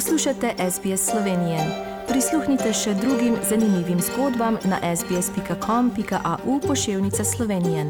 Poslušate 0.00 0.54
SBS 0.70 1.10
Slovenije. 1.10 1.58
Prisluhnite 2.08 2.72
še 2.72 2.94
drugim 2.94 3.34
zanimivim 3.48 3.98
zgodbam 4.00 4.56
na 4.64 4.96
sbsp.com.au 4.96 6.60
pošiljka 6.60 7.24
Slovenije. 7.24 7.84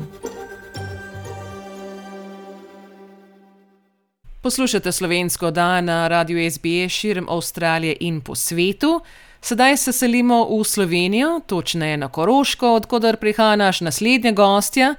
Poslušate 4.42 4.92
slovensko 4.92 5.46
oddajo 5.46 5.82
na 5.82 6.08
radiju 6.08 6.50
SBS 6.50 6.92
širom 6.92 7.28
Avstralije 7.28 7.96
in 8.00 8.20
po 8.20 8.34
svetu. 8.34 9.00
Sedaj 9.40 9.76
se 9.76 9.92
selimo 9.92 10.44
v 10.50 10.64
Slovenijo, 10.64 11.40
točneje 11.46 11.96
na 11.96 12.08
Koroško, 12.08 12.74
odkudar 12.74 13.16
prihaja 13.16 13.56
naš 13.56 13.80
naslednji 13.80 14.32
gostja. 14.32 14.94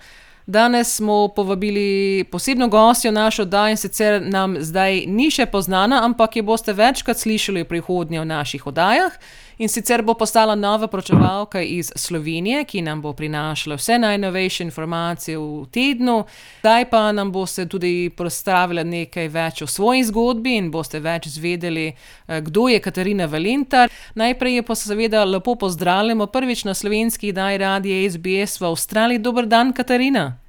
Danes 0.51 0.95
smo 0.95 1.27
povabili 1.27 2.23
posebno 2.31 2.67
gostjo 2.67 3.11
našo 3.11 3.41
oddajo 3.41 3.69
in 3.69 3.77
sicer 3.77 4.21
nam 4.25 4.57
zdaj 4.59 5.05
ni 5.07 5.29
še 5.31 5.45
poznana, 5.45 6.01
ampak 6.03 6.35
jo 6.35 6.43
boste 6.43 6.73
večkrat 6.75 7.21
slišali 7.21 7.63
v 7.63 7.67
prihodnje 7.69 8.19
v 8.19 8.25
naših 8.27 8.67
oddajah. 8.67 9.15
In 9.63 9.69
sicer 9.69 10.01
bo 10.03 10.13
postala 10.13 10.55
nova 10.55 10.87
pročevalka 10.91 11.61
iz 11.61 11.93
Slovenije, 11.95 12.65
ki 12.65 12.81
nam 12.81 12.99
bo 13.01 13.13
prinašala 13.13 13.77
vse 13.79 13.99
najnovejše 14.03 14.63
informacije 14.63 15.37
v 15.37 15.69
tednu. 15.71 16.17
Zdaj 16.59 16.89
pa 16.89 17.11
nam 17.11 17.31
boste 17.31 17.65
tudi 17.69 18.09
predstavila 18.09 18.83
nekaj 18.83 19.31
več 19.31 19.61
o 19.61 19.69
svoji 19.71 20.03
zgodbi 20.03 20.57
in 20.57 20.67
boste 20.71 20.99
več 20.99 21.29
zvedeli, 21.31 21.93
kdo 22.27 22.67
je 22.67 22.83
Katarina 22.83 23.29
Valentar. 23.31 23.87
Najprej 24.19 24.59
je 24.59 24.67
pa 24.67 24.75
seveda 24.75 25.23
lepo 25.23 25.55
pozdravljamo 25.55 26.27
prvič 26.27 26.67
na 26.67 26.73
slovenski 26.73 27.31
daj 27.31 27.57
radije 27.57 28.11
SBS 28.11 28.59
v 28.59 28.73
Avstraliji. 28.73 29.23
Dober 29.23 29.45
dan, 29.45 29.71
Katarina. 29.73 30.40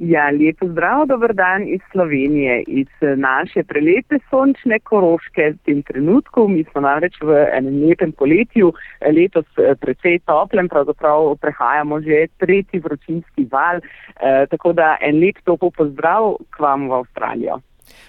Ja, 0.00 0.30
lepo 0.32 0.64
zdrav, 0.64 1.02
dober 1.10 1.34
dan 1.36 1.66
iz 1.68 1.80
Slovenije, 1.92 2.62
iz 2.66 2.88
naše 3.16 3.60
prelepe 3.68 4.16
sončne 4.30 4.78
koroške 4.80 5.50
v 5.52 5.56
tem 5.68 5.82
trenutku. 5.84 6.46
Mi 6.48 6.64
smo 6.70 6.80
namreč 6.80 7.18
v 7.20 7.36
enem 7.52 7.82
lepem 7.84 8.14
poletju, 8.16 8.70
letos 9.04 9.44
precej 9.80 10.22
toplem, 10.24 10.70
pravzaprav 10.72 11.34
prehajamo 11.44 12.00
že 12.00 12.30
tretji 12.40 12.80
vročinski 12.80 13.44
val, 13.52 13.76
eh, 13.84 14.46
tako 14.48 14.72
da 14.72 14.96
en 15.04 15.20
lep 15.20 15.36
topo 15.44 15.68
pozdrav 15.70 16.38
k 16.48 16.64
vam 16.64 16.88
v 16.88 16.96
Avstralijo. 17.02 17.60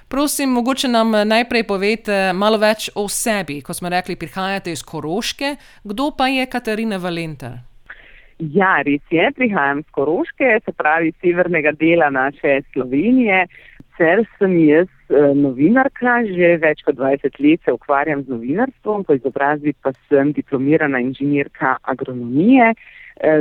Prosim, 0.07 0.49
mogoče 0.49 0.87
nam 0.87 1.11
najprej 1.11 1.67
povete 1.67 2.31
malo 2.33 2.57
več 2.57 2.87
o 2.95 3.09
sebi. 3.09 3.59
Ko 3.61 3.73
smo 3.73 3.89
rekli, 3.89 4.15
prihajate 4.15 4.71
iz 4.71 4.83
Koroške, 4.83 5.55
kdo 5.83 6.11
pa 6.15 6.27
je 6.27 6.45
Katarina 6.45 6.97
Valentar? 6.97 7.70
Ja, 8.41 8.79
res 8.81 9.03
je, 9.13 9.27
prihajam 9.37 9.83
z 9.83 9.93
Koroške, 9.93 10.47
se 10.65 10.71
pravi 10.73 11.11
severnega 11.21 11.75
dela 11.77 12.09
naše 12.09 12.61
Slovenije. 12.73 13.43
Cer 13.97 14.23
sem 14.39 14.55
jaz 14.65 14.87
novinarka, 15.37 16.23
že 16.25 16.55
več 16.63 16.81
kot 16.81 16.97
20 16.97 17.37
let 17.37 17.61
se 17.61 17.75
ukvarjam 17.75 18.23
z 18.25 18.33
novinarstvom, 18.33 19.03
po 19.05 19.13
izobrazbi 19.13 19.75
pa 19.83 19.93
sem 20.09 20.31
diplomirana 20.33 21.03
inženirka 21.05 21.75
agronomije. 21.83 22.73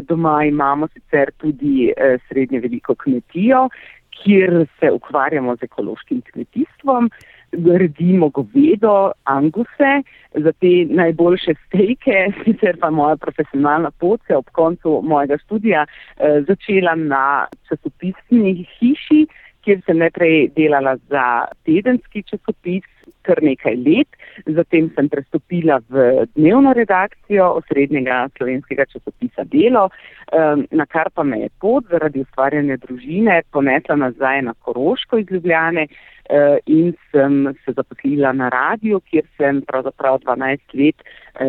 Doma 0.04 0.42
imamo 0.44 0.90
sicer 0.92 1.32
tudi 1.40 1.88
srednje 2.28 2.60
veliko 2.60 2.94
kmetijo, 2.94 3.70
kjer 4.20 4.66
se 4.80 4.90
ukvarjamo 4.92 5.56
z 5.56 5.70
ekološkim 5.70 6.20
kmetijstvom 6.28 7.08
redimo 7.52 8.28
govedo, 8.28 9.12
anguse, 9.24 10.02
za 10.34 10.52
te 10.52 10.86
najboljše 10.90 11.54
stejke, 11.66 12.32
sicer 12.44 12.78
pa 12.80 12.90
moja 12.90 13.16
profesionalna 13.16 13.90
pot 13.90 14.20
se 14.26 14.36
ob 14.36 14.50
koncu 14.52 15.00
mojega 15.04 15.38
študija 15.44 15.86
eh, 15.86 16.42
začela 16.48 16.94
na 16.94 17.46
časopisni 17.68 18.66
hiši, 18.78 19.26
kjer 19.64 19.82
sem 19.86 19.98
najprej 19.98 20.48
delala 20.56 20.96
za 21.10 21.24
tedenski 21.64 22.22
časopis 22.22 22.86
kar 23.22 23.42
nekaj 23.42 23.76
let, 23.76 24.16
zatem 24.46 24.88
sem 24.94 25.08
prestopila 25.12 25.80
v 25.88 26.24
dnevno 26.34 26.72
redakcijo 26.76 27.50
osrednjega 27.60 28.28
slovenskega 28.36 28.86
časopisa 28.92 29.44
Delo, 29.44 29.88
eh, 29.90 30.64
na 30.70 30.86
kar 30.86 31.10
pa 31.14 31.22
me 31.22 31.40
je 31.40 31.48
pot 31.60 31.84
zaradi 31.90 32.24
ustvarjanja 32.24 32.76
družine 32.76 33.42
ponesla 33.52 33.96
nazaj 33.96 34.42
na 34.42 34.54
Koroško 34.54 35.18
iz 35.18 35.26
Ljubljane, 35.30 35.86
in 36.66 36.92
sem 37.10 37.54
se 37.64 37.72
zaposlila 37.72 38.32
na 38.32 38.48
radiju, 38.48 39.00
kjer 39.00 39.24
sem 39.36 39.62
pravzaprav 39.66 40.18
12 40.24 40.74
let 40.74 41.02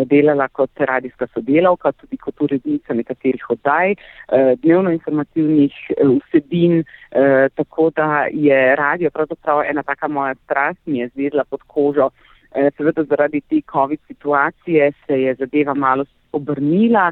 delala 0.09 0.47
kot 0.47 0.69
radijska 0.79 1.27
sodelavka, 1.33 1.91
tudi 1.91 2.17
kot 2.17 2.41
urednica 2.41 2.93
nekaterih 2.93 3.49
oddaj, 3.49 3.95
dnevno 4.63 4.91
informativnih 4.91 5.73
vsebin, 5.99 6.83
tako 7.55 7.89
da 7.95 8.25
je 8.31 8.75
radio 8.75 9.09
pravzaprav 9.09 9.63
ena 9.69 9.83
taka 9.83 10.07
moja 10.07 10.35
strast, 10.45 10.79
mi 10.85 10.99
je 10.99 11.09
zvedla 11.13 11.43
pod 11.43 11.61
kožo. 11.67 12.09
Seveda 12.77 13.03
zaradi 13.03 13.41
te 13.41 13.61
COVID 13.71 13.99
situacije 14.07 14.91
se 15.05 15.21
je 15.21 15.35
zadeva 15.35 15.73
malo 15.73 16.05
obrnila, 16.37 17.11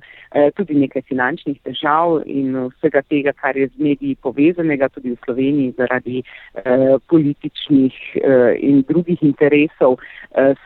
tudi 0.56 0.78
nekaj 0.80 1.03
finančnih 1.09 1.59
težav 1.66 2.19
in 2.25 2.56
vsega 2.74 3.02
tega, 3.09 3.34
kar 3.34 3.57
je 3.57 3.68
z 3.68 3.84
mediji 3.90 4.16
povezanega 4.24 4.90
tudi 4.94 5.13
v 5.13 5.19
Sloveniji 5.25 5.74
zaradi 5.78 6.24
političnih 7.09 7.97
in 8.59 8.84
drugih 8.88 9.24
interesov, 9.25 9.97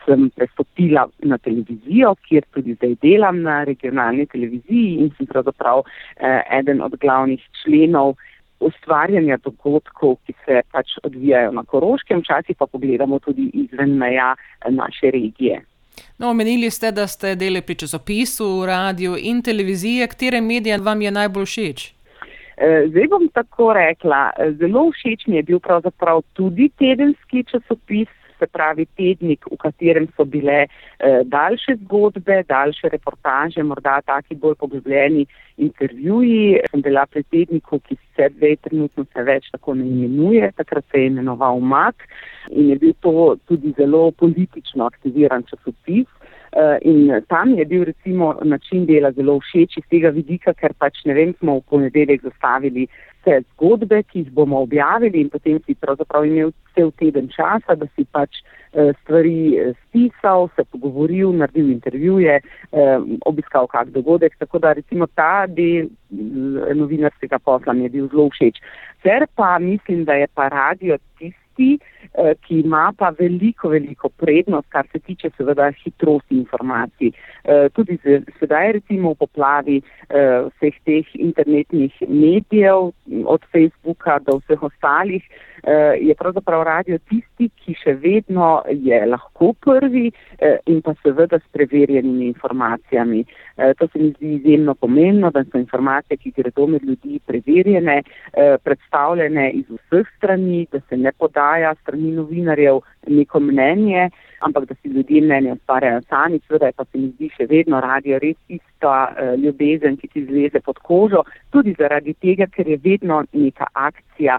sem 0.04 0.28
prestopila 0.36 1.06
na 1.24 1.38
televizijo, 1.38 2.14
kjer 2.28 2.46
tudi 2.54 2.76
zdaj 2.78 2.96
delam 3.02 3.42
na 3.42 3.62
regionalni 3.64 4.26
televiziji 4.26 5.00
in 5.02 5.10
sem 5.16 5.26
pravzaprav 5.26 5.84
eden 6.60 6.82
od 6.82 6.96
glavnih 7.00 7.42
členov 7.62 8.14
ustvarjanja 8.64 9.38
dogodkov, 9.44 10.16
ki 10.26 10.34
se 10.44 10.62
pač 10.72 10.96
odvijajo 11.02 11.52
na 11.52 11.64
Koroškem, 11.68 12.22
včasih 12.22 12.56
pa 12.58 12.66
pogledamo 12.66 13.18
tudi 13.18 13.50
izven 13.52 13.96
meja 13.98 14.34
naše 14.70 15.10
regije. 15.10 15.60
No, 16.18 16.30
omenili 16.30 16.70
ste, 16.70 16.92
da 16.92 17.06
ste 17.06 17.34
delali 17.34 17.62
pri 17.62 17.74
časopisu, 17.74 18.66
radiu 18.66 19.16
in 19.18 19.42
televiziji, 19.42 20.06
katere 20.08 20.40
medije 20.40 20.78
vam 20.78 21.02
je 21.02 21.10
najbolj 21.10 21.44
všeč? 21.44 21.94
Zdaj 22.88 23.08
bom 23.10 23.28
tako 23.34 23.72
rekla, 23.74 24.30
zelo 24.60 24.90
všeč 24.94 25.26
mi 25.26 25.36
je 25.36 25.42
bil 25.42 25.60
pravzaprav 25.60 26.22
tudi 26.32 26.68
tedenski 26.78 27.42
časopis, 27.50 28.08
se 28.44 28.50
pravi 28.52 28.86
tednik, 28.96 29.46
v 29.50 29.56
katerem 29.56 30.08
so 30.16 30.24
bile 30.24 30.66
daljše 31.24 31.76
zgodbe, 31.84 32.42
daljše 32.48 32.88
reportaže, 32.92 33.62
morda 33.62 34.00
taki 34.06 34.34
bolj 34.34 34.54
poglobljeni 34.60 35.26
intervjuji. 35.56 36.60
Sem 36.70 36.82
bila 36.82 37.06
pri 37.06 37.22
tedniku, 37.22 37.80
ki 37.80 37.96
sicer 37.96 38.32
zdaj 38.36 38.56
trenutno 38.68 39.06
se 39.12 39.22
več 39.22 39.48
tako 39.52 39.74
ne 39.78 39.86
imenuje, 39.86 40.52
takrat 40.56 40.84
se 40.90 41.00
je 41.00 41.12
imenoval 41.12 41.60
Mak 41.60 42.06
in 42.50 42.68
je 42.74 42.76
bil 42.76 42.92
to 43.00 43.36
tudi 43.48 43.72
zelo 43.78 44.10
politično 44.10 44.84
aktiviran 44.86 45.46
časopis. 45.48 46.06
In 46.86 47.10
tam 47.28 47.56
je 47.58 47.64
bil 47.66 47.84
recimo 47.84 48.34
način 48.44 48.84
dela 48.86 49.10
zelo 49.12 49.40
všeč 49.40 49.78
iz 49.80 49.86
tega 49.90 50.12
vidika, 50.14 50.54
ker 50.54 50.74
pač 50.78 51.00
ne 51.04 51.14
vem, 51.14 51.32
smo 51.40 51.56
v 51.58 51.64
ponedeljek 51.70 52.22
zastavili 52.22 52.86
vse 53.24 53.40
zgodbe, 53.54 54.02
ki 54.02 54.18
jih 54.24 54.30
bomo 54.32 54.60
objavili 54.62 55.20
in 55.24 55.30
potem 55.32 55.58
si 55.64 55.74
pravzaprav 55.74 56.26
imel 56.28 56.52
cel 56.74 56.92
teden 57.00 57.28
časa, 57.32 57.74
da 57.74 57.86
si 57.94 58.04
pač 58.04 58.42
stvari 58.74 59.54
spisal, 59.84 60.48
se 60.56 60.64
pogovoril, 60.64 61.30
naredil 61.38 61.70
intervjuje, 61.70 62.40
obiskal 63.26 63.68
kak 63.70 63.92
dogodek, 63.94 64.34
tako 64.38 64.58
da 64.58 64.72
recimo 64.74 65.06
ta 65.06 65.46
del 65.46 65.88
novinarskega 66.74 67.38
posla 67.38 67.72
mi 67.72 67.86
je 67.86 67.94
bil 67.94 68.08
zelo 68.10 68.28
všeč. 68.34 68.58
Ker 69.06 69.26
pa 69.34 69.58
mislim, 69.58 70.04
da 70.04 70.18
je 70.18 70.26
pa 70.34 70.48
radio 70.48 70.98
tisti, 71.18 71.43
ki 71.56 72.60
ima 72.60 72.92
pa 72.98 73.10
veliko, 73.18 73.68
veliko 73.68 74.08
prednost, 74.08 74.68
kar 74.68 74.86
se 74.92 74.98
tiče 74.98 75.30
seveda 75.36 75.70
hitrosti 75.84 76.36
informacij. 76.36 77.10
Tudi 77.74 77.98
sedaj 78.38 78.72
recimo 78.78 79.14
v 79.14 79.20
poplavi 79.24 79.80
vseh 80.08 80.78
teh 80.84 81.14
internetnih 81.14 82.02
medijev, 82.08 82.92
od 83.24 83.42
Facebooka 83.52 84.18
do 84.26 84.38
vseh 84.42 84.62
ostalih, 84.62 85.24
je 86.00 86.14
pravzaprav 86.14 86.62
radio 86.62 86.98
tisti, 87.08 87.48
ki 87.48 87.74
še 87.80 87.94
vedno 88.00 88.62
je 88.68 88.98
lahko 89.06 89.52
prvi 89.60 90.10
in 90.66 90.82
pa 90.84 90.94
seveda 91.02 91.38
s 91.38 91.52
preverjenimi 91.52 92.26
informacijami. 92.26 93.24
To 93.78 93.88
se 93.88 93.98
mi 93.98 94.10
zdi 94.16 94.34
izjemno 94.34 94.74
pomembno, 94.74 95.30
da 95.30 95.44
so 95.44 95.58
informacije, 95.58 96.16
ki 96.16 96.34
gredo 96.36 96.66
med 96.66 96.84
ljudi, 96.84 97.20
preverjene, 97.26 98.02
predstavljene 98.64 99.50
iz 99.50 99.64
vseh 99.70 100.12
strani, 100.16 100.66
da 100.72 100.80
se 100.88 100.96
ne 100.96 101.12
podaja 101.12 101.74
strani 101.82 102.12
novinarjev 102.12 102.80
neko 103.08 103.40
mnenje, 103.40 104.10
ampak 104.40 104.68
da 104.68 104.74
si 104.74 104.88
ljudje 104.88 105.20
mnenje 105.22 105.52
ustvarjajo 105.52 106.00
sami, 106.08 106.40
seveda 106.48 106.72
pa 106.76 106.84
se 106.84 106.98
mi 106.98 107.08
zdi 107.14 107.30
še 107.36 107.46
vedno 107.50 107.80
radio 107.80 108.18
res 108.18 108.36
tista 108.48 108.94
ljubezen, 109.38 109.96
ki 109.96 110.08
ti 110.08 110.24
zleze 110.26 110.60
pod 110.60 110.78
kožo, 110.78 111.24
tudi 111.50 111.74
zaradi 111.78 112.14
tega, 112.14 112.46
ker 112.46 112.68
je 112.68 112.78
vedno 112.84 113.22
neka 113.32 113.66
akcija, 113.72 114.38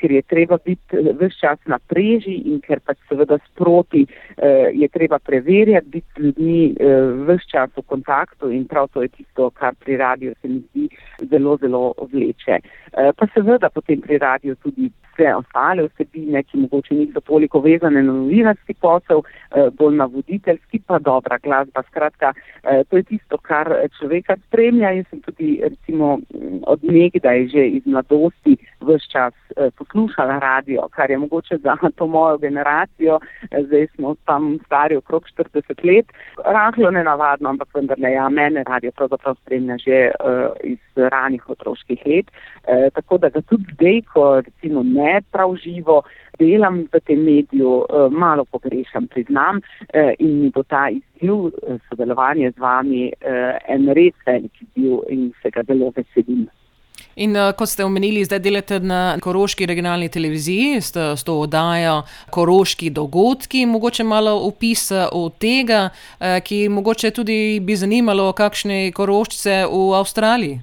ker 0.00 0.12
je 0.12 0.22
treba 0.22 0.58
biti 0.64 1.02
ves 1.20 1.38
čas 1.40 1.58
na 1.66 1.78
preži 1.78 2.36
in 2.52 2.60
ker 2.64 2.80
pač 2.80 2.98
seveda 3.08 3.38
sproti 3.46 4.06
je 4.72 4.88
treba 4.92 5.18
preverjati, 5.18 5.88
biti 5.88 6.06
z 6.16 6.24
ljudmi 6.24 6.74
ves 7.28 7.46
čas 7.50 7.70
v 7.76 7.82
kontaktu 7.86 8.50
in 8.50 8.66
prav 8.66 8.88
to 8.92 9.02
je 9.02 9.08
tisto, 9.08 9.50
kar 9.50 9.74
pri 9.84 9.96
radiu 9.96 10.34
se 10.40 10.48
mi 10.48 10.60
zdi 10.60 10.88
zelo, 11.30 11.56
zelo 11.56 11.94
vleče. 12.12 12.60
Pa 13.16 13.28
seveda 13.34 13.70
potem 13.70 14.00
pri 14.00 14.18
radiu 14.18 14.54
tudi 14.62 14.90
vse 15.16 15.34
ostale 15.34 15.88
vsebine, 15.88 16.42
ki 16.42 16.58
mogoče 16.58 16.94
niso 16.94 17.20
toliko 17.20 17.60
vezane 17.60 18.02
na 18.02 18.12
novinarski 18.12 18.74
posel, 18.74 19.22
eh, 19.50 19.70
bolj 19.78 19.96
na 19.96 20.04
voditeljski, 20.04 20.80
pa 20.86 20.98
dobra 20.98 21.38
glasba. 21.38 21.82
Skratka, 21.88 22.32
eh, 22.64 22.84
to 22.90 22.96
je 22.96 23.02
tisto, 23.02 23.38
kar 23.38 23.72
človeka 23.98 24.36
spremlja 24.46 24.92
in 24.92 25.04
sem 25.10 25.20
tudi 25.20 25.60
recimo 25.62 26.18
od 26.66 26.84
nekdaj 26.84 27.48
že 27.48 27.66
iz 27.68 27.86
mladosti 27.86 28.56
vse 28.80 29.08
čas 29.12 29.34
eh, 29.56 29.70
poslušala 29.78 30.38
radio, 30.38 30.88
kar 30.90 31.10
je 31.10 31.18
mogoče 31.18 31.58
za 31.58 31.76
to 31.96 32.06
mojo 32.06 32.38
generacijo, 32.38 33.18
zdaj 33.66 33.86
smo 33.94 34.14
tam 34.24 34.58
stari 34.66 34.96
okrog 34.96 35.24
40 35.38 35.86
let, 35.86 36.12
rahlo 36.44 36.90
nenavadno, 36.90 37.48
ampak 37.48 37.68
vendar 37.74 37.98
ne, 37.98 38.12
ja, 38.12 38.28
mene 38.28 38.64
radio 38.64 38.90
pravzaprav 38.92 39.34
spremlja 39.34 39.76
že 39.76 40.10
iz 40.64 40.78
ranih 40.96 41.50
otroških 41.50 42.02
let, 42.06 42.30
tako 42.92 43.18
da 43.18 43.28
ga 43.28 43.40
tudi 43.40 43.64
zdaj, 43.72 44.00
ko 44.12 44.40
recimo 44.40 44.82
ne 44.82 45.20
prav 45.32 45.56
živo 45.56 46.02
delam 46.38 46.84
v 46.92 47.00
tem 47.00 47.24
mediju, 47.24 47.84
eh, 47.84 48.08
malo 48.10 48.44
pogrešam, 48.44 49.08
priznam, 49.08 49.60
eh, 49.92 50.14
in 50.18 50.40
mi 50.40 50.50
bo 50.50 50.62
ta 50.62 50.88
izziv 50.90 51.48
eh, 51.48 51.78
sodelovanja 51.88 52.50
z 52.50 52.58
vami 52.58 53.12
en 53.68 53.88
res 53.92 54.14
velik 54.26 54.52
izziv 54.60 55.00
in 55.08 55.32
se 55.42 55.50
ga 55.50 55.62
zelo 55.62 55.92
veselim. 55.96 56.48
In 57.16 57.36
uh, 57.36 57.52
kot 57.56 57.68
ste 57.68 57.84
omenili, 57.84 58.24
zdaj 58.24 58.42
delate 58.44 58.80
na 58.80 59.16
Koroški 59.22 59.66
regionalni 59.66 60.08
televiziji, 60.12 60.80
s, 60.80 60.92
s 60.96 61.24
to 61.24 61.38
oddajo 61.46 62.02
Koroški 62.30 62.90
dogodki. 62.90 63.66
Mogoče 63.66 64.04
malo 64.04 64.36
opisa 64.46 65.08
o 65.12 65.28
tega, 65.28 65.88
uh, 65.88 66.38
ki 66.44 66.68
mogoče 66.68 67.10
tudi 67.10 67.60
bi 67.60 67.76
zanimalo, 67.76 68.32
kakšne 68.36 68.90
koroščice 68.96 69.64
v 69.72 69.84
Avstraliji. 70.00 70.62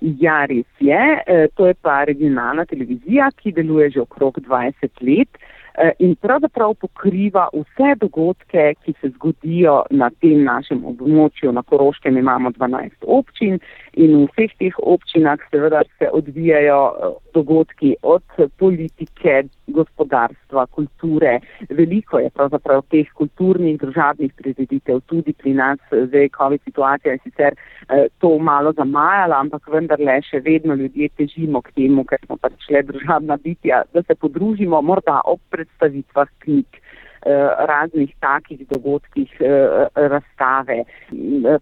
Ja, 0.00 0.46
res 0.48 0.66
je. 0.80 1.00
E, 1.26 1.48
to 1.54 1.66
je 1.68 1.74
pa 1.84 2.04
regionalna 2.08 2.64
televizija, 2.64 3.28
ki 3.36 3.52
deluje 3.52 3.90
že 3.96 4.00
okrog 4.00 4.38
20 4.40 5.02
let 5.04 5.28
e, 5.36 5.90
in 6.00 6.14
pravzaprav 6.16 6.72
pokriva 6.80 7.48
vse 7.52 7.92
dogodke, 8.00 8.74
ki 8.84 8.94
se 9.00 9.10
zgodijo 9.12 9.82
na 9.90 10.08
tem 10.24 10.40
našem 10.44 10.80
območju. 10.88 11.52
Na 11.52 11.62
Koroškem 11.62 12.16
imamo 12.16 12.50
12 12.56 13.04
občin 13.04 13.60
in 13.94 14.16
v 14.16 14.26
vseh 14.30 14.52
teh 14.58 14.74
občinah 14.78 15.40
seveda 15.50 15.82
se 15.98 16.10
odvijajo 16.12 16.80
e, 16.90 17.10
dogodki 17.34 17.94
od 18.02 18.22
politike, 18.58 19.42
gospodarstva, 19.66 20.66
kulture. 20.66 21.40
Veliko 21.70 22.18
je 22.18 22.30
pravzaprav 22.30 22.82
teh 22.90 23.08
kulturnih, 23.14 23.78
državnih 23.80 24.32
prireditev 24.36 25.00
tudi 25.06 25.32
pri 25.32 25.54
nas. 25.54 25.78
Zdaj, 25.90 26.28
COVID 26.38 26.62
situacija 26.64 27.12
je 27.12 27.18
sicer 27.24 27.54
eh, 27.54 28.06
to 28.18 28.38
malo 28.38 28.72
zamajala, 28.72 29.40
ampak 29.40 29.68
vendarle 29.68 30.20
še 30.26 30.42
vedno 30.44 30.74
ljudje 30.74 31.08
težimo 31.16 31.62
k 31.62 31.74
temu, 31.78 32.04
ker 32.04 32.18
smo 32.26 32.36
pač 32.36 32.68
le 32.70 32.82
državna 32.82 33.36
bitja, 33.36 33.82
da 33.94 34.02
se 34.02 34.14
podružimo 34.14 34.82
morda 34.82 35.20
ob 35.24 35.40
predstavitvah 35.50 36.28
knjig. 36.44 36.82
Eh, 37.20 37.48
raznih 37.68 38.14
takih 38.20 38.60
dogodkih, 38.68 39.32
eh, 39.40 39.86
razstave, 39.94 40.84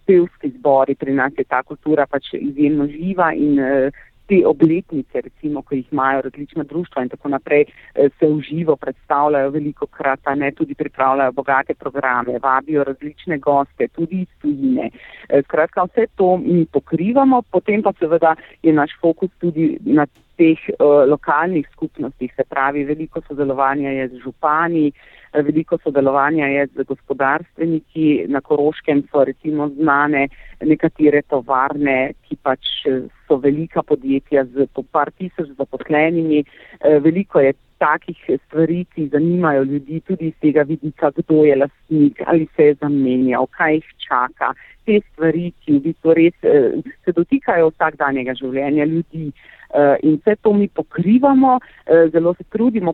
pevski 0.06 0.50
zbori, 0.58 0.94
pri 0.94 1.14
nas 1.14 1.32
je 1.38 1.44
ta 1.44 1.62
kultura 1.62 2.06
pač 2.06 2.34
izjemno 2.34 2.86
živa 2.86 3.32
in 3.34 3.58
te 4.28 4.46
obletnice, 4.46 5.20
recimo, 5.20 5.62
ko 5.62 5.74
jih 5.74 5.92
imajo 5.92 6.20
različna 6.22 6.64
društva 6.64 7.02
in 7.02 7.08
tako 7.08 7.28
naprej, 7.28 7.64
eh, 7.64 8.08
se 8.18 8.26
v 8.26 8.40
živo 8.40 8.76
predstavljajo 8.76 9.50
veliko 9.50 9.86
krat, 9.86 10.20
a 10.24 10.34
ne 10.34 10.52
tudi 10.52 10.74
pripravljajo 10.74 11.32
bogate 11.32 11.74
programe, 11.74 12.38
vabijo 12.42 12.84
različne 12.84 13.38
goste, 13.38 13.88
tudi 13.88 14.20
iz 14.20 14.28
tujine. 14.42 14.90
Eh, 15.28 15.42
skratka, 15.42 15.84
vse 15.84 16.06
to 16.16 16.36
mi 16.36 16.66
pokrivamo, 16.72 17.42
potem 17.50 17.82
pa 17.82 17.92
seveda 17.98 18.34
je 18.62 18.72
naš 18.72 18.90
fokus 19.00 19.30
tudi 19.40 19.78
na 19.80 20.06
teh 20.38 20.64
uh, 20.78 21.04
lokalnih 21.10 21.66
skupnostih, 21.72 22.32
se 22.36 22.44
pravi, 22.48 22.84
veliko 22.88 23.22
sodelovanja 23.26 23.90
je 23.90 24.08
z 24.08 24.22
župani, 24.24 24.92
veliko 25.34 25.78
sodelovanja 25.82 26.46
je 26.46 26.66
z 26.66 26.84
gospodarstveniki, 26.88 28.24
na 28.28 28.40
Koroškem 28.40 29.02
so 29.10 29.24
recimo 29.24 29.68
znane 29.68 30.28
nekatere 30.64 31.22
tovarne, 31.28 32.14
ki 32.26 32.38
pač 32.42 32.70
so 33.26 33.36
velika 33.36 33.82
podjetja 33.82 34.44
z 34.44 34.66
po 34.74 34.82
par 34.82 35.10
tisoč 35.10 35.50
zaposlenimi. 35.58 36.44
Eh, 36.80 36.98
veliko 37.04 37.40
je 37.40 37.52
takih 37.78 38.18
stvari, 38.46 38.84
ki 38.94 39.08
zanimajo 39.12 39.62
ljudi 39.64 40.00
tudi 40.00 40.32
iz 40.32 40.34
tega 40.42 40.62
vidika, 40.62 41.10
kdo 41.16 41.44
je 41.44 41.56
lastnik, 41.56 42.22
ali 42.26 42.48
se 42.56 42.62
je 42.62 42.74
zamenjal, 42.74 43.46
kaj 43.46 43.74
jih 43.74 43.92
čaka. 44.08 44.54
Te 44.86 44.98
stvari, 45.12 45.52
ki 45.62 45.76
v 45.76 45.84
bistvu 45.86 46.16
res 46.18 46.34
eh, 46.42 46.80
se 47.04 47.12
dotikajo 47.12 47.70
vsakdanjega 47.74 48.34
življenja 48.40 48.88
ljudi. 48.88 49.30
Eh, 49.74 49.98
in 50.00 50.16
vse 50.16 50.36
to 50.40 50.52
mi 50.52 50.68
pokrivamo, 50.68 51.58
eh, 51.84 52.08
zelo 52.10 52.34
se 52.34 52.44
trudimo, 52.48 52.92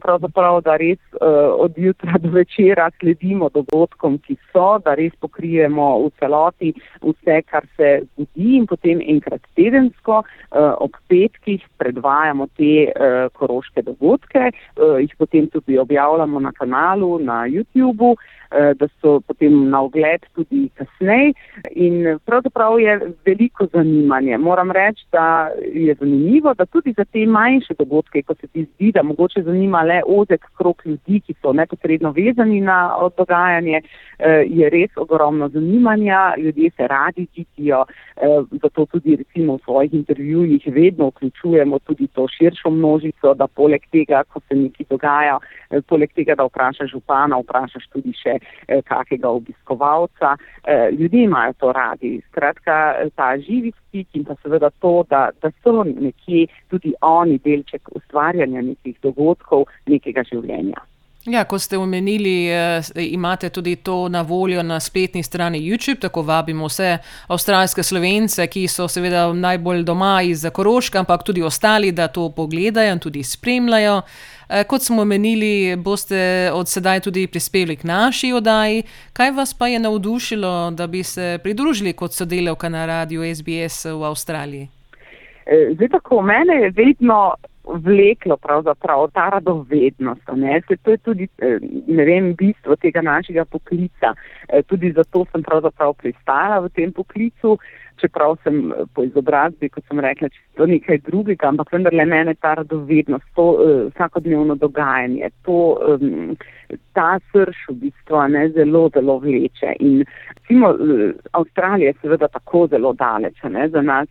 da 0.62 0.76
res 0.76 0.99
eh, 1.12 1.25
od 1.25 1.79
jutra 1.79 2.19
do 2.19 2.31
večera 2.31 2.91
sledimo 2.99 3.49
dogodkom, 3.49 4.19
ki 4.19 4.37
so, 4.53 4.79
da 4.85 4.94
res 4.94 5.12
pokrijemo 5.21 5.99
v 6.05 6.11
celoti 6.19 6.75
vse, 7.00 7.43
kar 7.47 7.67
se 7.76 8.03
zgodi 8.03 8.56
in 8.56 8.67
potem 8.67 9.00
enkrat 9.00 9.41
tedensko 9.55 10.23
ob 10.55 10.97
petkih 11.09 11.62
predvajamo 11.79 12.47
te 12.56 12.93
koroške 13.35 13.82
dogodke, 13.82 14.50
jih 14.76 15.15
potem 15.19 15.49
tudi 15.50 15.79
objavljamo 15.79 16.41
na 16.41 16.53
kanalu, 16.53 17.19
na 17.19 17.44
YouTubu. 17.47 18.15
Da 18.55 18.87
so 19.03 19.19
potem 19.26 19.71
na 19.71 19.81
ogled 19.82 20.23
tudi 20.35 20.69
kasneje. 20.79 21.32
In 21.75 22.21
pravzaprav 22.23 22.79
je 22.79 22.93
veliko 23.26 23.67
zanimanje. 23.73 24.38
Moram 24.38 24.71
reči, 24.71 25.03
da 25.12 25.50
je 25.73 25.94
zanimivo, 25.99 26.55
da 26.55 26.63
tudi 26.66 26.94
za 26.96 27.05
te 27.05 27.26
manjše 27.26 27.75
dogodke, 27.78 28.22
ko 28.22 28.34
se 28.34 28.46
ti 28.46 28.64
zdi, 28.64 28.93
da 28.93 29.02
mogoče 29.02 29.43
zanima 29.43 29.82
le 29.82 30.02
ozek 30.06 30.46
krok 30.58 30.87
ljudi, 30.87 31.20
ki 31.20 31.34
so 31.43 31.52
neposredno 31.52 32.11
vezani 32.11 32.61
na 32.61 32.78
dogajanje, 33.16 33.81
eh, 34.19 34.44
je 34.46 34.70
res 34.70 34.90
ogromno 34.96 35.49
zanimanja, 35.49 36.34
ljudje 36.38 36.70
se 36.76 36.88
radi 36.88 37.26
čitijo, 37.34 37.84
eh, 38.16 38.43
zato 38.62 38.87
tudi 38.87 39.16
recimo 39.16 39.56
v 39.56 39.61
svojih 39.64 39.94
intervjujih 39.94 40.62
vedno 40.66 41.08
vključujemo 41.08 41.78
tudi 41.78 42.06
to 42.06 42.28
širšo 42.28 42.70
množico, 42.70 43.34
da 43.34 43.46
poleg 43.46 43.82
tega, 43.93 44.22
ko 44.25 44.40
se 44.49 44.55
nekaj 44.55 44.87
dogaja, 44.90 45.38
poleg 45.88 46.12
tega, 46.14 46.34
da 46.34 46.44
vprašaš 46.44 46.90
župana, 46.90 47.38
vprašaš 47.38 47.87
tudi 47.93 48.12
še 48.16 48.38
eh, 48.38 48.82
kakega 48.82 49.28
obiskovalca. 49.28 50.37
Eh, 50.64 50.90
ljudje 50.99 51.25
imajo 51.25 51.52
to 51.52 51.72
radi. 51.72 52.20
Skratka, 52.28 52.94
ta 53.16 53.34
živi 53.38 53.72
stik 53.72 54.08
in 54.14 54.25
pa 54.25 54.34
seveda 54.43 54.70
to, 54.81 55.05
da, 55.11 55.28
da 55.43 55.50
so 55.62 55.84
nekje 55.84 56.46
tudi 56.69 56.95
oni 57.01 57.39
delček 57.45 57.89
ustvarjanja 57.95 58.62
nekih 58.62 58.99
dogodkov, 59.03 59.67
nekega 59.87 60.25
življenja. 60.31 60.83
Ja, 61.25 61.45
ko 61.45 61.59
ste 61.59 61.78
omenili, 61.78 62.49
eh, 62.52 62.83
imate 62.97 63.49
tudi 63.49 63.76
to 63.76 64.09
na 64.09 64.21
voljo 64.23 64.62
na 64.62 64.81
spletni 64.81 65.23
strani 65.23 65.59
YouTube, 65.59 66.00
tako 66.00 66.23
vabimo 66.23 66.67
vse 66.67 66.99
avstralske 67.28 67.83
slovence, 67.83 68.47
ki 68.47 68.69
so 68.69 68.88
seveda 68.88 69.33
najbolj 69.33 69.83
doma 69.83 70.23
iz 70.23 70.45
Koroška, 70.52 70.99
ampak 70.99 71.25
tudi 71.25 71.43
ostali, 71.43 71.93
da 71.93 72.09
to 72.09 72.28
pogledajo 72.28 72.93
in 72.93 72.99
tudi 72.99 73.23
spremljajo. 73.23 74.02
Eh, 74.49 74.64
kot 74.64 74.83
smo 74.83 75.02
omenili, 75.02 75.76
boste 75.76 76.50
od 76.52 76.69
sedaj 76.69 77.00
tudi 77.00 77.26
prispeli 77.26 77.76
k 77.76 77.85
naši 77.85 78.33
oddaji. 78.33 78.83
Kaj 79.12 79.31
vas 79.31 79.55
pa 79.55 79.69
je 79.69 79.78
navdušilo, 79.78 80.71
da 80.71 80.87
bi 80.87 81.02
se 81.02 81.38
pridružili 81.43 81.93
kot 81.93 82.12
sodelavka 82.12 82.69
na 82.69 82.87
radiju 82.87 83.35
SBS 83.35 83.85
v 83.85 84.05
Avstraliji? 84.05 84.69
Eh, 85.47 85.75
zdaj, 85.75 85.89
tako 85.89 86.23
mene 86.23 86.55
je 86.55 86.71
vedno 86.71 87.35
vleklo 87.65 88.37
pravzaprav 88.37 89.11
ta 89.13 89.29
radovednost. 89.29 90.21
To 90.83 90.91
je 90.91 90.99
tudi 90.99 91.29
eh, 91.39 91.59
vem, 91.89 92.35
bistvo 92.35 92.77
tega 92.77 93.03
našega 93.03 93.45
poklica. 93.45 94.15
Eh, 94.49 94.63
tudi 94.63 94.93
zato 94.93 95.27
sem 95.33 95.43
pravzaprav 95.43 95.95
pristala 95.95 96.59
v 96.61 96.69
tem 96.69 96.93
poklicu, 96.93 97.59
čeprav 98.01 98.37
sem 98.43 98.73
po 98.95 99.05
izobrazbi, 99.05 99.69
kot 99.69 99.85
sem 99.89 100.01
rekla, 100.01 100.29
čisto 100.29 100.67
nekaj 100.67 100.99
drugega, 100.99 101.49
ampak 101.49 101.73
vendarle 101.73 102.05
mene 102.05 102.35
ta 102.35 102.55
radovednost, 102.55 103.25
to 103.35 103.47
vsakodnevno 103.95 104.55
dogajanje, 104.55 105.31
to, 105.45 105.61
ta 106.93 107.19
srš 107.33 107.69
v 107.69 107.77
bistvu 107.85 108.27
ne, 108.29 108.49
zelo, 108.57 108.89
zelo 108.97 109.19
vleče. 109.19 109.77
In 109.81 110.05
recimo, 110.37 110.75
Avstralija 111.33 111.93
je 111.93 112.01
seveda 112.03 112.29
tako 112.29 112.67
zelo 112.67 112.93
daleč 112.93 113.43
ne, 113.45 113.69
za 113.69 113.83
nas. 113.83 114.09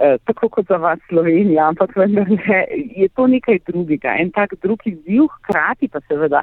Eh, 0.00 0.16
tako 0.24 0.48
kot 0.48 0.66
za 0.68 0.76
vas 0.76 0.98
Slovenija, 1.08 1.68
ampak 1.68 1.96
vendarle 1.96 2.64
je 2.96 3.08
to 3.08 3.26
nekaj 3.26 3.58
drugega. 3.66 4.14
En 4.18 4.30
tak 4.30 4.54
drugi 4.62 4.90
izziv, 4.90 5.26
hkrati 5.34 5.88
pa 5.88 6.00
seveda 6.08 6.40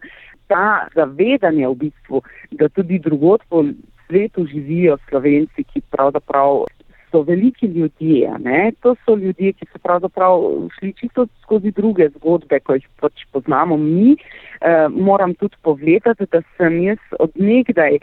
ta 0.47 0.85
zavedanje 0.95 1.67
v 1.67 1.75
bistvu, 1.75 2.21
da 2.51 2.69
tudi 2.69 2.99
drugot 2.99 3.41
po 3.49 3.63
svetu 4.07 4.45
živijo 4.45 4.97
Slovenci, 5.09 5.63
ki 5.63 5.81
pravzaprav 5.89 6.67
so 7.11 7.21
veliki 7.21 7.65
ljudje. 7.65 8.33
Ne? 8.39 8.71
To 8.81 8.95
so 9.05 9.15
ljudje, 9.15 9.53
ki 9.53 9.65
so 9.71 9.79
pravzaprav 9.83 10.43
šli 10.77 10.93
čisto 10.93 11.25
skozi 11.41 11.71
druge 11.71 12.09
zgodbe, 12.09 12.59
ko 12.59 12.75
jih 12.77 12.85
pač 13.01 13.25
poznamo 13.31 13.77
mi. 13.77 14.13
E, 14.13 14.75
moram 14.89 15.33
tudi 15.33 15.55
povedati, 15.61 16.27
da 16.31 16.41
sem 16.57 16.77
jaz 16.83 16.99
odnegdaj 17.19 17.95
e, 17.95 17.99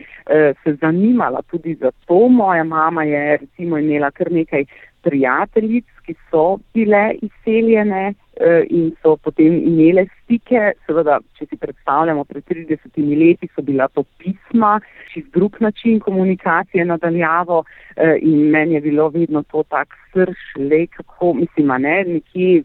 se 0.64 0.74
zanimala 0.80 1.42
tudi 1.50 1.74
za 1.74 1.90
to. 2.06 2.28
Moja 2.28 2.64
mama 2.64 3.04
je 3.04 3.36
recimo 3.36 3.78
imela 3.78 4.10
kar 4.10 4.32
nekaj 4.32 4.64
prijateljic, 5.04 5.86
ki 6.06 6.14
so 6.30 6.58
bile 6.74 7.02
izseljene 7.22 8.02
eh, 8.10 8.64
in 8.70 8.90
so 9.02 9.16
potem 9.16 9.56
imele 9.68 10.06
stike. 10.12 10.72
Seveda, 10.86 11.18
če 11.38 11.46
si 11.50 11.60
predstavljamo, 11.60 12.24
pred 12.28 12.44
30 12.50 13.00
leti 13.20 13.48
so 13.54 13.62
bila 13.62 13.88
to 13.88 14.04
pisma, 14.18 14.78
čist 15.12 15.30
drug 15.36 15.60
način 15.60 16.00
komunikacije 16.00 16.84
nadaljavo 16.84 17.64
eh, 17.96 18.16
in 18.20 18.50
meni 18.50 18.78
je 18.78 18.84
bilo 18.88 19.08
vedno 19.08 19.44
to 19.50 19.64
tak 19.68 19.96
srž, 20.12 20.46
le 20.58 20.86
kako, 20.86 21.34
mislim, 21.42 21.74
ne, 21.82 21.96
nekje 22.16 22.62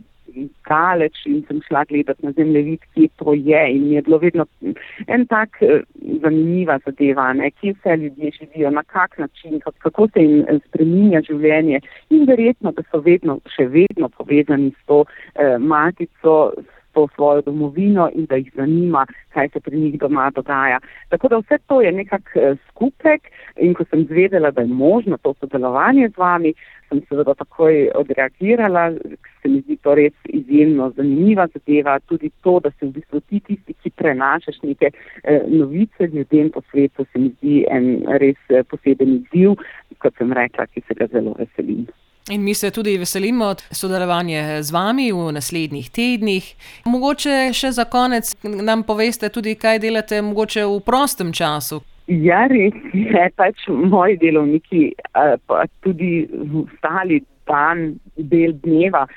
daleč 0.69 1.25
in 1.25 1.43
sem 1.48 1.62
šla 1.67 1.83
gledati 1.89 2.25
na 2.25 2.31
zemljevid, 2.31 2.79
kje 2.93 3.07
to 3.17 3.33
je 3.33 3.62
in 3.75 3.88
mi 3.89 3.95
je 3.95 4.01
bilo 4.01 4.17
vedno 4.17 4.45
en 5.07 5.25
tak 5.25 5.57
uh, 5.62 5.81
zanimiva 6.21 6.79
zadeva, 6.86 7.33
ne, 7.33 7.51
kje 7.51 7.74
vse 7.74 7.98
ljudje 7.98 8.31
živijo, 8.39 8.71
na 8.71 8.83
kak 8.83 9.17
način, 9.17 9.59
kako 9.79 10.07
se 10.07 10.24
jim 10.24 10.45
eh, 10.48 10.59
spreminja 10.67 11.21
življenje 11.21 11.79
in 12.09 12.25
verjetno, 12.25 12.71
da 12.71 12.83
so 12.91 13.00
vedno, 13.00 13.39
še 13.55 13.67
vedno 13.67 14.09
povezani 14.09 14.71
s 14.71 14.86
to 14.86 15.03
uh, 15.03 15.55
matico, 15.59 16.53
to 16.93 17.07
svojo 17.15 17.41
domovino 17.41 18.09
in 18.15 18.25
da 18.25 18.36
jih 18.36 18.51
zanima, 18.55 19.05
kaj 19.33 19.50
se 19.50 19.59
pri 19.59 19.77
njih 19.77 20.00
doma 20.00 20.31
dogaja. 20.36 20.79
Tako 21.09 21.27
da 21.27 21.38
vse 21.38 21.57
to 21.67 21.81
je 21.81 21.91
nekak 21.91 22.33
skupek 22.69 23.29
in 23.57 23.74
ko 23.74 23.86
sem 23.89 24.05
zvedela, 24.05 24.51
da 24.51 24.62
je 24.62 24.67
možno 24.67 25.17
to 25.17 25.33
sodelovanje 25.39 26.09
z 26.09 26.17
vami, 26.17 26.53
sem 26.89 27.01
seveda 27.09 27.33
takoj 27.33 27.91
odreagirala, 27.95 28.91
to 29.83 29.95
res 29.95 30.13
izjemno 30.25 30.91
zanimiva 30.98 31.48
zadeva, 31.53 32.00
tudi 32.00 32.31
to, 32.43 32.59
da 32.63 32.71
se 32.71 32.86
v 32.86 32.91
bistvu 32.98 33.21
ti 33.29 33.39
tisti, 33.48 33.75
ki 33.83 33.93
prenašaš 34.01 34.62
neke 34.63 34.91
eh, 34.91 35.41
novice 35.48 36.09
ljudem 36.13 36.51
po 36.53 36.62
svetu, 36.71 37.05
se 37.12 37.19
mi 37.19 37.31
zdi 37.38 37.63
en 37.71 37.89
res 38.21 38.39
eh, 38.50 38.63
poseben 38.63 39.19
izziv, 39.19 39.57
kot 39.98 40.15
sem 40.17 40.33
rekla, 40.33 40.67
ki 40.74 40.83
se 40.88 40.98
ga 41.00 41.09
zelo 41.12 41.36
veselim. 41.39 41.88
In 42.29 42.43
mi 42.43 42.53
se 42.53 42.69
tudi 42.71 42.98
veselimo 42.98 43.53
sodelovanja 43.71 44.62
z 44.62 44.71
vami 44.71 45.12
v 45.12 45.31
naslednjih 45.33 45.89
tednih. 45.89 46.45
Mogoče 46.86 47.50
še 47.57 47.71
za 47.74 47.88
konec 47.89 48.36
nam 48.43 48.83
poveste 48.86 49.31
tudi, 49.33 49.55
kaj 49.57 49.79
delate 49.81 50.21
mogoče 50.21 50.67
v 50.69 50.75
prostem 50.86 51.33
času. 51.33 51.81
Ja, 52.09 52.45
res 52.50 52.74
je, 52.93 53.25
pač 53.38 53.65
moji 53.69 54.17
delovniki, 54.21 54.91
pa 55.45 55.65
tudi 55.86 56.25
ostali 56.62 57.19
dan, 57.50 57.98
del 58.15 58.56
dneva, 58.62 59.08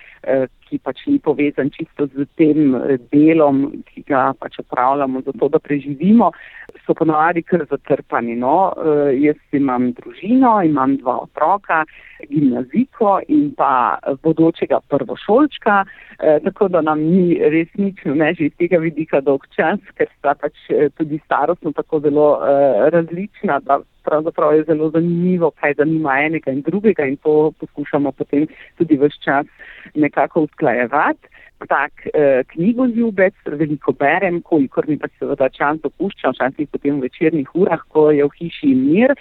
ki 0.72 0.80
pač 0.80 1.04
ni 1.06 1.18
povezan 1.20 1.68
čisto 1.68 2.08
z 2.08 2.24
tem 2.40 2.72
eh, 2.72 2.96
delom, 3.12 3.84
ki 3.90 4.04
ga 4.08 4.32
pač 4.40 4.56
opravljamo 4.64 5.20
za 5.26 5.36
to, 5.36 5.50
da 5.52 5.60
preživimo, 5.60 6.30
so 6.86 6.96
ponovadi 6.96 7.44
kar 7.44 7.66
zatrpani. 7.68 8.34
No? 8.40 8.72
E, 8.72 8.94
jaz 9.20 9.38
imam 9.52 9.90
družino, 9.92 10.54
imam 10.64 10.96
dva 11.02 11.18
otroka, 11.26 11.82
gimnaziko 12.30 13.18
in 13.28 13.52
pa 13.58 13.98
bodočega 14.24 14.80
prvošolčka, 14.88 15.82
e, 16.16 16.38
tako 16.46 16.70
da 16.72 16.80
nam 16.80 17.04
ni 17.04 17.36
res 17.36 17.68
nič 17.76 18.02
ne 18.08 18.32
že 18.32 18.48
iz 18.48 18.56
tega 18.58 18.80
vidika 18.80 19.20
dolg 19.20 19.44
čas, 19.54 19.78
ker 19.98 20.08
sta 20.16 20.34
pač 20.38 20.56
tudi 20.96 21.20
starostno 21.26 21.74
tako 21.76 22.00
zelo 22.00 22.28
različna, 22.94 23.60
da 23.66 23.82
pravzaprav 24.04 24.56
je 24.56 24.64
zelo 24.64 24.90
zanimivo, 24.90 25.50
kaj 25.50 25.74
zanima 25.78 26.18
enega 26.26 26.50
in 26.50 26.62
drugega 26.62 27.06
in 27.06 27.16
to 27.16 27.52
poskušamo 27.60 28.12
potem 28.12 28.46
tudi 28.78 28.96
vse 28.96 29.18
čas 29.24 29.46
nekako 29.94 30.40
usklajiti 30.40 30.61
usklajevati. 30.62 31.28
Tak 31.68 31.92
eh, 32.06 32.42
knjigoljubec, 32.46 33.34
veliko 33.46 33.92
berem, 33.92 34.40
kolikor 34.42 34.84
mi 34.88 34.98
pa 34.98 35.06
seveda 35.18 35.48
čas 35.48 35.78
dopušča, 35.78 36.32
včasih 36.34 36.68
potem 36.72 36.98
v 36.98 37.06
večernih 37.06 37.54
urah, 37.54 37.84
ko 37.88 38.10
je 38.10 38.24
v 38.26 38.34
hiši 38.38 38.74
mir, 38.74 39.14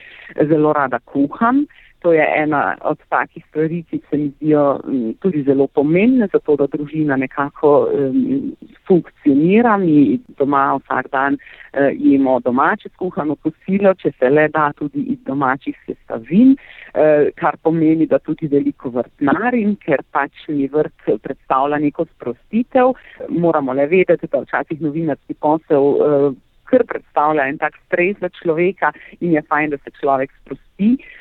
zelo 0.49 0.73
rada 0.73 0.99
kuham. 1.05 1.67
To 2.01 2.13
je 2.13 2.25
ena 2.37 2.75
od 2.81 2.97
takih 3.09 3.43
stvari, 3.49 3.83
ki 3.83 3.99
se 4.09 4.17
mi 4.17 4.29
zdijo 4.29 4.79
tudi 5.19 5.43
zelo 5.43 5.67
pomembne, 5.67 6.27
zato 6.33 6.55
da 6.55 6.65
družina 6.67 7.15
nekako 7.15 7.89
um, 7.93 8.55
funkcionira. 8.87 9.77
Mi 9.77 10.19
doma 10.39 10.79
vsak 10.79 11.11
dan 11.11 11.37
uh, 11.37 11.91
jemo 11.93 12.39
domače 12.39 12.89
skuhano 12.95 13.35
kosilo, 13.35 13.93
če 13.93 14.11
se 14.17 14.29
le 14.29 14.47
da 14.49 14.71
tudi 14.73 15.05
iz 15.13 15.21
domačih 15.29 15.77
sestavin, 15.85 16.55
uh, 16.57 17.29
kar 17.37 17.61
pomeni, 17.61 18.09
da 18.09 18.19
tudi 18.19 18.49
veliko 18.49 18.89
vrtnarim, 18.97 19.77
ker 19.85 20.01
pač 20.11 20.49
mi 20.49 20.65
vrt 20.73 21.05
predstavlja 21.21 21.77
neko 21.85 22.09
sprostitev. 22.15 22.95
Moramo 23.29 23.77
le 23.77 23.85
vedeti, 23.93 24.25
da 24.31 24.41
včasih 24.41 24.81
novinarski 24.81 25.37
posel. 25.37 25.93
Uh, 25.93 26.31
Ker 26.71 26.85
predstavlja 26.87 27.49
en 27.51 27.57
tak 27.59 27.73
stres 27.83 28.15
za 28.23 28.29
človeka, 28.31 28.93
in 29.19 29.33
je 29.35 29.41
fajn, 29.43 29.73
da 29.73 29.77
se 29.83 29.91
človek 29.99 30.31
sprosti. 30.39 30.93
Uh, 30.95 31.20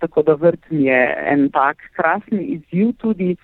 tako 0.00 0.22
da 0.22 0.34
vrt 0.34 0.70
mi 0.70 0.84
je 0.84 1.14
en 1.26 1.50
tak 1.50 1.76
krasen 1.96 2.40
izziv 2.40 2.92
tudi. 2.98 3.36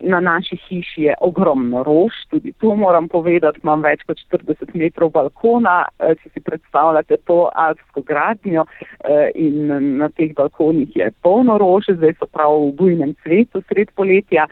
Na 0.00 0.20
naši 0.20 0.56
hiši 0.68 1.02
je 1.02 1.14
ogromno 1.20 1.82
rož, 1.82 2.12
tudi 2.30 2.52
tu 2.60 2.74
moram 2.76 3.08
povedati, 3.08 3.60
imam 3.62 3.80
več 3.80 4.02
kot 4.04 4.18
40 4.28 4.74
metrov 4.76 5.08
balkona, 5.14 5.86
eh, 5.98 6.12
če 6.20 6.30
si 6.34 6.40
predstavljate 6.44 7.16
to 7.24 7.38
alpsko 7.54 8.02
gradnjo 8.04 8.66
eh, 8.66 9.30
in 9.34 9.96
na 9.96 10.10
teh 10.12 10.34
balkonih 10.36 10.92
je 10.96 11.08
polno 11.24 11.56
rož, 11.58 11.88
zdaj 11.96 12.12
so 12.18 12.28
prav 12.28 12.58
v 12.66 12.74
bujnem 12.76 13.14
cvetu 13.24 13.62
sred 13.70 13.88
poletja. 13.96 14.44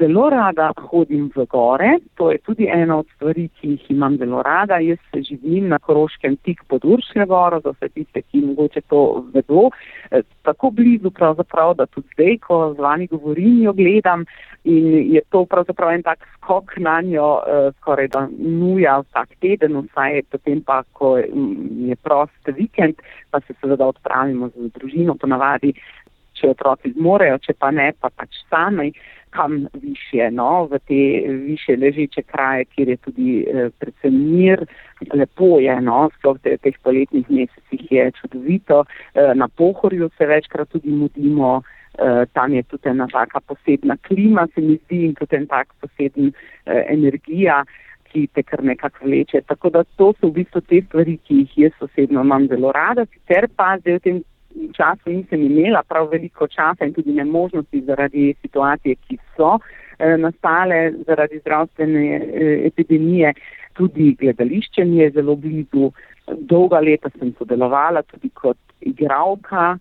Zelo 0.00 0.30
rada 0.32 0.70
hodim 0.88 1.28
v 1.36 1.44
gore, 1.44 1.98
to 2.16 2.30
je 2.32 2.40
tudi 2.48 2.70
ena 2.72 3.02
od 3.02 3.10
stvari, 3.16 3.50
ki 3.60 3.74
jih 3.76 3.90
imam 3.98 4.16
zelo 4.16 4.40
rada. 4.42 4.80
Jaz 4.80 4.98
se 5.12 5.22
živim 5.28 5.68
na 5.68 5.78
Koroškem 5.78 6.38
tik 6.40 6.64
pod 6.72 6.88
Uršle 6.88 7.28
goro, 7.28 7.60
za 7.60 7.76
vse 7.76 7.92
tiste, 7.92 8.22
ki 8.22 8.46
mogoče 8.48 8.80
to 8.88 9.26
vedo, 9.34 9.68
eh, 10.10 10.24
tako 10.42 10.72
blizu 10.72 11.10
pravzaprav, 11.10 11.76
da 11.76 11.86
tudi 11.86 12.08
zdaj, 12.16 12.38
ko 12.48 12.74
z 12.74 12.80
vami 12.80 13.06
govorim, 13.12 13.62
jo 13.62 13.76
gledam 13.76 14.24
in 14.64 14.85
je 14.92 15.22
to 15.30 15.44
pravzaprav 15.44 15.94
en 15.94 16.02
tak 16.02 16.24
skok 16.36 16.76
na 16.78 17.00
njo, 17.00 17.28
uh, 17.40 17.74
skoraj 17.80 18.08
da 18.08 18.26
nuja 18.38 18.98
vsak 19.04 19.36
teden, 19.40 19.76
vsaj 19.88 20.22
potem 20.30 20.62
pa, 20.62 20.82
ko 20.92 21.16
je 21.18 21.96
prost 22.02 22.50
vikend, 22.56 23.02
pa 23.30 23.40
se 23.40 23.54
seveda 23.60 23.86
odpravimo 23.86 24.48
z 24.48 24.70
družino, 24.78 25.14
ponavadi, 25.14 25.74
če 26.36 26.52
otroci 26.52 26.92
zmorejo, 26.96 27.38
če 27.38 27.54
pa 27.58 27.70
ne, 27.70 27.92
pa 28.00 28.10
pač 28.10 28.42
sami 28.50 28.92
kam 29.36 29.66
više, 29.74 30.30
no, 30.32 30.64
v 30.70 30.78
te 30.88 31.02
više 31.28 31.76
ležeče 31.76 32.22
kraje, 32.22 32.64
kjer 32.64 32.88
je 32.88 32.96
tudi 32.96 33.30
eh, 33.42 33.68
predvsem 33.78 34.14
mir, 34.32 34.64
lepo 35.12 35.58
je, 35.60 35.74
no, 35.80 36.08
sploh 36.16 36.38
v 36.44 36.56
teh 36.62 36.76
poletnih 36.82 37.28
mesecih 37.28 37.82
je 37.90 38.10
čudovito, 38.20 38.84
eh, 38.84 39.34
na 39.34 39.48
pohorju 39.48 40.08
se 40.16 40.26
večkrat 40.26 40.68
tudi 40.68 40.90
mudimo, 40.90 41.60
Eh, 41.85 41.85
tam 42.32 42.52
je 42.52 42.62
tudi 42.62 42.88
ena 42.88 43.06
taka 43.12 43.40
posebna 43.40 43.96
klima, 44.06 44.46
se 44.54 44.60
mi 44.60 44.76
zdi, 44.84 45.04
in 45.06 45.14
tudi 45.14 45.36
en 45.36 45.46
tak 45.46 45.72
poseben 45.80 46.32
uh, 46.32 46.82
energija, 46.92 47.64
ki 48.10 48.26
te 48.34 48.42
kar 48.42 48.62
nekako 48.64 49.06
vleče. 49.06 49.42
Tako 49.48 49.70
da 49.70 49.84
to 49.96 50.12
so 50.20 50.28
v 50.28 50.40
bistvu 50.40 50.60
te 50.60 50.80
stvari, 50.86 51.18
ki 51.24 51.42
jih 51.42 51.58
jaz 51.66 51.84
osebno 51.88 52.22
imam 52.24 52.48
zelo 52.48 52.72
rada, 52.72 53.06
sicer 53.12 53.48
pa 53.56 53.76
zdaj 53.80 53.98
v 53.98 54.04
tem 54.04 54.22
času 54.76 55.12
nisem 55.12 55.42
imela 55.44 55.82
prav 55.82 56.08
veliko 56.12 56.48
časa 56.48 56.86
in 56.86 56.94
tudi 56.96 57.12
nemožnosti 57.12 57.82
zaradi 57.88 58.34
situacije, 58.40 58.96
ki 59.08 59.18
so 59.36 59.56
uh, 59.56 60.14
nastale 60.20 60.92
zaradi 61.06 61.40
zdravstvene 61.44 62.04
uh, 62.20 62.52
epidemije. 62.70 63.34
Tudi 63.76 64.14
gledališče 64.20 64.84
mi 64.84 65.02
je 65.02 65.10
zelo 65.10 65.36
blizu. 65.36 65.90
Dolga 66.26 66.80
leta 66.80 67.10
sem 67.18 67.34
sodelovala 67.38 68.02
tudi 68.02 68.30
kot 68.34 68.56
igralka 68.80 69.76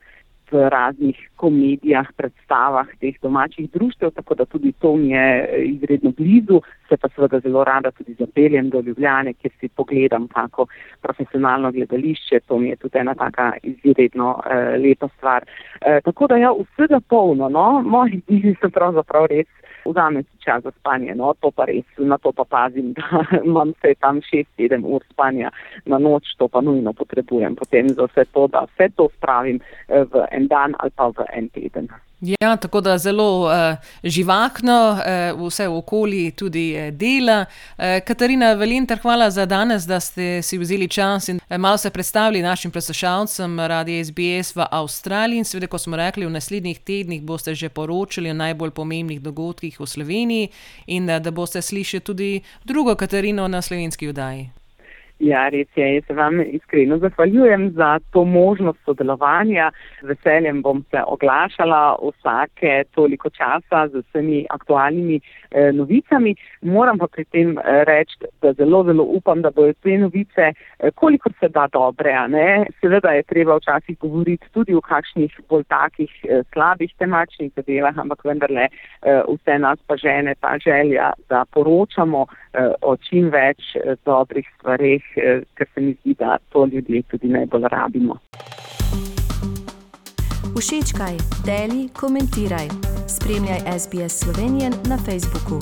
v 0.52 0.70
raznih 0.70 1.18
komedijah, 1.36 2.08
predstavah 2.18 2.88
teh 3.00 3.16
domačih 3.22 3.70
društev, 3.72 4.12
tako 4.12 4.36
da 4.36 4.46
tudi 4.46 4.72
to 4.72 4.96
mi 4.96 5.10
je 5.10 5.50
izredno 5.66 6.12
blizu. 6.18 6.62
Se 6.90 6.98
pa 6.98 7.10
seveda 7.10 7.40
zelo 7.40 7.64
rada 7.64 7.92
tudi 7.92 8.14
zapeljem 8.20 8.70
do 8.70 8.82
Ljubljane, 8.82 9.34
kjer 9.34 9.52
si 9.60 9.68
pogledam 9.68 10.28
kako 10.28 10.66
profesionalno 11.02 11.72
gledališče. 11.72 12.40
To 12.48 12.60
mi 12.60 12.70
je 12.70 12.76
tudi 12.76 12.98
ena 12.98 13.16
taka 13.16 13.54
izredno 13.64 14.42
eh, 14.46 14.78
lepa 14.78 15.08
stvar. 15.18 15.46
Eh, 15.82 16.02
tako 16.04 16.28
da 16.28 16.38
ja, 16.38 16.52
vsega 16.52 17.00
polno, 17.10 17.50
no, 17.50 17.82
moji 17.82 18.22
dnevi 18.28 18.56
so 18.62 18.70
pravzaprav 18.70 19.26
res 19.26 19.48
vzame 19.86 20.24
si 20.24 20.38
čas 20.44 20.64
za 20.64 20.72
spanje, 20.72 21.16
no 21.16 21.34
to 21.40 21.52
pa 21.52 21.66
res, 21.66 21.86
na 21.98 22.18
to 22.18 22.32
pa 22.32 22.44
pazim, 22.44 22.94
da 22.98 23.24
imam 23.46 23.74
vse 23.78 23.94
tam 24.02 24.22
6-7 24.22 24.86
ur 24.86 25.04
spanja 25.10 25.52
na 25.86 25.98
noč, 25.98 26.34
to 26.38 26.48
pa 26.48 26.62
nujno 26.62 26.94
potrebujem 26.94 27.56
potem 27.56 27.90
za 27.90 28.10
vse 28.10 28.26
to, 28.34 28.48
da 28.48 28.66
vse 28.66 28.90
to 28.98 29.10
spravim 29.18 29.62
eh, 29.62 30.04
v 30.04 30.26
en 30.36 30.48
dan 30.48 30.76
ali 30.80 30.92
pa 30.96 31.08
v 31.08 31.26
en 31.34 31.50
teden. 31.50 31.90
Ja, 32.22 32.58
tako 32.58 32.82
da 32.82 32.98
zelo 32.98 33.46
uh, 33.46 33.52
živahno 34.04 34.92
uh, 34.92 35.48
vse 35.48 35.68
v 35.68 35.78
okolju 35.78 36.32
tudi 36.32 36.76
uh, 36.78 36.94
dela. 36.94 37.46
Uh, 37.78 37.84
Katarina 38.08 38.54
Velinter, 38.54 39.00
hvala 39.02 39.30
za 39.30 39.46
danes, 39.46 39.84
da 39.84 40.00
ste 40.00 40.42
si 40.42 40.58
vzeli 40.58 40.88
čas 40.88 41.30
in 41.30 41.40
uh, 41.50 41.58
malo 41.58 41.78
se 41.78 41.90
predstavili 41.90 42.42
našim 42.42 42.72
preslušalcem 42.72 43.60
radi 43.60 44.04
SBS 44.04 44.56
v 44.56 44.66
Avstraliji. 44.72 45.38
In 45.38 45.46
seveda, 45.46 45.68
ko 45.68 45.78
smo 45.78 45.96
rekli, 45.96 46.26
v 46.26 46.32
naslednjih 46.32 46.80
tednih 46.80 47.22
boste 47.22 47.56
že 47.56 47.70
poročali 47.70 48.32
o 48.32 48.34
najbolj 48.34 48.72
pomembnih 48.72 49.22
dogodkih 49.22 49.80
v 49.80 49.86
Sloveniji 49.86 50.50
in 50.88 51.10
uh, 51.10 51.20
da 51.20 51.32
boste 51.32 51.62
slišali 51.62 52.02
tudi 52.02 52.42
drugo 52.64 52.96
Katarino 52.96 53.48
na 53.48 53.62
slovenski 53.62 54.08
vdaji. 54.08 54.65
Ja, 55.20 55.48
res 55.48 55.68
je. 55.76 55.86
Jaz 55.96 56.04
se 56.08 56.14
vam 56.14 56.42
iskreno 56.42 56.98
zahvaljujem 56.98 57.70
za 57.72 58.00
to 58.12 58.26
možnost 58.26 58.80
sodelovanja. 58.86 59.72
Z 60.02 60.08
veseljem 60.08 60.62
bom 60.62 60.84
se 60.92 61.04
oglašala 61.08 61.96
vsake 62.02 62.84
toliko 62.92 63.30
časa 63.30 63.88
z 63.88 64.04
vsemi 64.04 64.46
aktualnimi 64.50 65.20
eh, 65.52 65.72
novicami. 65.72 66.36
Moram 66.62 66.98
pa 66.98 67.08
pri 67.08 67.26
tem 67.26 67.58
eh, 67.58 67.84
reči, 67.88 68.18
da 68.42 68.54
zelo, 68.54 68.84
zelo 68.84 69.04
upam, 69.04 69.42
da 69.42 69.52
bodo 69.52 69.74
te 69.84 69.98
novice, 69.98 70.52
eh, 70.52 70.92
kolikor 70.96 71.32
se 71.40 71.48
da 71.48 71.68
dobre. 71.72 72.12
Seveda 72.82 73.16
je 73.16 73.24
treba 73.24 73.56
včasih 73.56 73.98
govoriti 74.00 74.52
tudi 74.52 74.76
o 74.76 74.82
kakšnih 74.82 75.40
bolj 75.50 75.64
takih 75.64 76.12
eh, 76.24 76.44
slabih 76.54 76.92
temačnih 77.00 77.52
zadevah, 77.56 77.98
ampak 77.98 78.26
vendarle 78.26 78.68
eh, 78.68 79.22
vse 79.32 79.60
nas 79.60 79.80
pa 79.88 79.96
žene 79.96 80.36
ta 80.42 80.58
želja, 80.60 81.14
da 81.30 81.46
poročamo 81.46 82.26
eh, 82.54 82.72
o 82.82 82.98
čim 82.98 83.30
več 83.32 83.76
eh, 83.76 83.96
dobrih 84.06 84.48
stvarih. 84.58 85.05
Eh, 85.16 85.42
ker 85.56 85.68
se 85.74 85.82
mi 85.82 85.94
zdi, 85.94 86.16
da 86.20 86.38
to 86.50 86.66
ljudje 86.66 87.02
tudi 87.02 87.28
najbolj 87.28 87.64
rabimo. 87.72 88.18
Všečkaj, 90.60 91.16
deli, 91.46 91.90
komentiraj. 91.94 92.68
Spremljaj 93.08 93.80
SBS 93.80 94.20
Slovenijo 94.20 94.70
na 94.90 94.98
Facebooku. 94.98 95.60